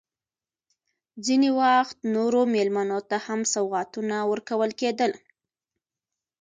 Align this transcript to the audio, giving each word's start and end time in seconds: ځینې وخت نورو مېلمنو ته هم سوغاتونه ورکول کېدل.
ځینې 1.25 1.49
وخت 1.61 1.97
نورو 2.15 2.41
مېلمنو 2.53 2.99
ته 3.09 3.17
هم 3.25 3.39
سوغاتونه 3.53 4.15
ورکول 4.31 4.71
کېدل. 4.81 5.11